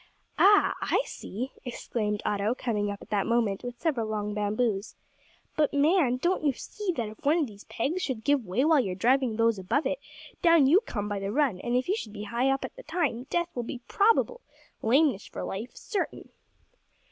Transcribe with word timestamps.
"Ah! 0.39 0.73
I 0.81 1.03
see," 1.05 1.51
exclaimed 1.63 2.23
Otto, 2.25 2.55
coming 2.57 2.89
up 2.89 3.03
at 3.03 3.11
that 3.11 3.27
moment 3.27 3.61
with 3.61 3.79
several 3.79 4.07
long 4.07 4.33
bamboos. 4.33 4.95
"But, 5.55 5.75
man, 5.75 6.17
don't 6.17 6.43
you 6.43 6.53
see 6.53 6.91
that 6.93 7.07
if 7.07 7.23
one 7.23 7.37
of 7.37 7.45
these 7.45 7.65
pegs 7.65 8.01
should 8.01 8.23
give 8.23 8.43
way 8.43 8.65
while 8.65 8.79
you're 8.79 8.95
driving 8.95 9.35
those 9.35 9.59
above 9.59 9.85
it, 9.85 9.99
down 10.41 10.65
you 10.65 10.79
come 10.87 11.07
by 11.07 11.19
the 11.19 11.31
run, 11.31 11.59
and, 11.59 11.75
if 11.75 11.87
you 11.87 11.95
should 11.95 12.13
be 12.13 12.23
high 12.23 12.49
up 12.49 12.65
at 12.65 12.75
the 12.77 12.81
time, 12.81 13.25
death 13.29 13.49
will 13.53 13.61
be 13.61 13.81
probable 13.87 14.41
lameness 14.81 15.27
for 15.27 15.43
life, 15.43 15.75
certain." 15.77 16.29